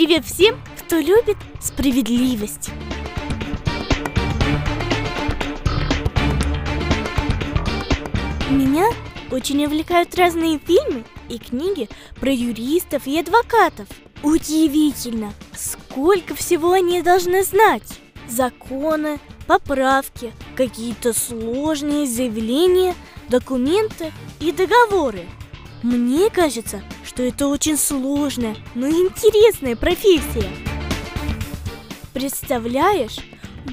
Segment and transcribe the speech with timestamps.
[0.00, 2.70] привет всем, кто любит справедливость.
[8.48, 8.86] Меня
[9.30, 13.88] очень увлекают разные фильмы и книги про юристов и адвокатов.
[14.22, 18.00] Удивительно, сколько всего они должны знать.
[18.26, 22.94] Законы, поправки, какие-то сложные заявления,
[23.28, 25.26] документы и договоры.
[25.82, 30.50] Мне кажется, что это очень сложная, но интересная профессия.
[32.12, 33.18] Представляешь,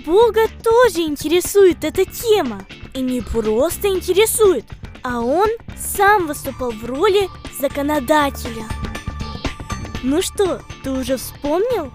[0.05, 2.65] Бога тоже интересует эта тема.
[2.93, 4.65] И не просто интересует,
[5.03, 8.65] а он сам выступал в роли законодателя.
[10.01, 11.91] Ну что, ты уже вспомнил?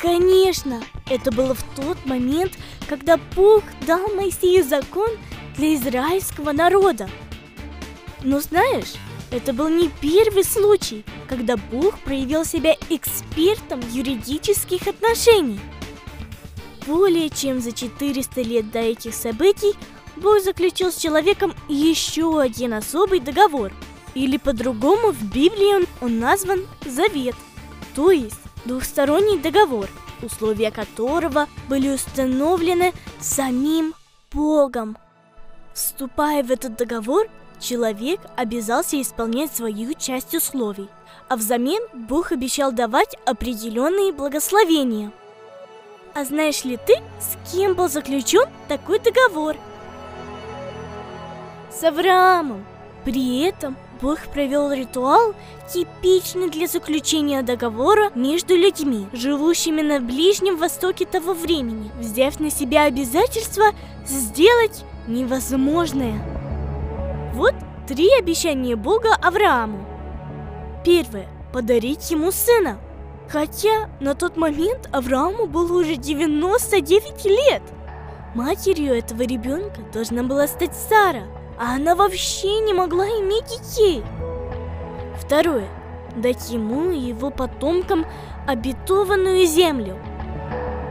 [0.00, 2.52] Конечно, это было в тот момент,
[2.88, 5.10] когда Бог дал Моисею закон
[5.56, 7.08] для израильского народа.
[8.22, 8.94] Но знаешь,
[9.34, 15.58] это был не первый случай, когда Бог проявил себя экспертом юридических отношений.
[16.86, 19.74] Более чем за 400 лет до этих событий
[20.16, 23.72] Бог заключил с человеком еще один особый договор.
[24.14, 27.34] Или по-другому в Библии он, он назван Завет,
[27.96, 29.88] то есть двухсторонний договор,
[30.22, 33.94] условия которого были установлены самим
[34.30, 34.96] Богом.
[35.72, 37.26] Вступая в этот договор,
[37.60, 40.88] человек обязался исполнять свою часть условий,
[41.28, 45.12] а взамен Бог обещал давать определенные благословения.
[46.14, 49.56] А знаешь ли ты, с кем был заключен такой договор–
[51.74, 52.64] с Авраамом.
[53.04, 55.34] При этом Бог провел ритуал,
[55.72, 62.84] типичный для заключения договора между людьми, живущими на Ближнем Востоке того времени, взяв на себя
[62.84, 63.66] обязательство
[64.06, 66.43] сделать невозможное.
[67.34, 67.54] Вот
[67.86, 69.84] три обещания Бога Аврааму.
[70.84, 72.78] Первое– подарить ему сына.
[73.28, 77.62] Хотя на тот момент Аврааму было уже 99 лет.
[78.34, 81.24] Матерью этого ребенка должна была стать Сара–
[81.58, 84.02] а она вообще не могла иметь детей.
[85.16, 85.68] Второе.
[86.16, 88.06] Дать ему и его потомкам
[88.46, 89.96] обетованную землю.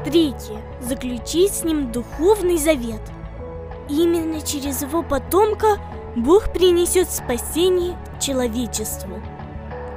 [0.06, 0.58] Третье.
[0.82, 3.02] Заключить с ним духовный завет.
[3.90, 5.78] Именно через его потомка
[6.16, 9.22] Бог принесет спасение человечеству.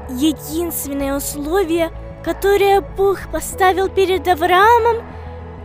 [0.08, 1.90] Единственное условие,
[2.24, 5.04] которое Бог поставил перед Авраамом,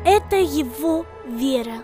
[0.06, 1.84] это его вера.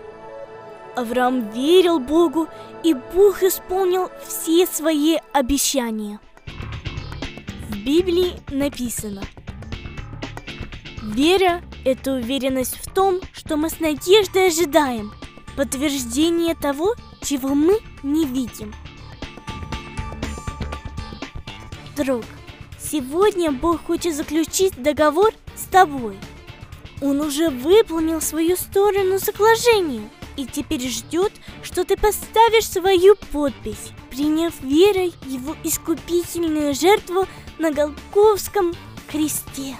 [0.96, 2.48] Авраам верил Богу,
[2.82, 6.18] и Бог исполнил все свои обещания.
[7.68, 9.22] В Библии написано
[11.02, 15.12] Вера– это уверенность в том, что мы с надеждой ожидаем,
[15.56, 18.74] подтверждение того, чего мы не видим.
[21.96, 22.24] Друг,
[22.78, 26.16] сегодня Бог хочет заключить договор с тобой.
[27.00, 30.08] Он уже выполнил свою сторону соглашения–
[30.38, 31.32] и теперь ждет,
[31.64, 37.26] что ты поставишь свою подпись, приняв верой его искупительную жертву
[37.58, 38.72] на Голговском
[39.08, 39.76] кресте.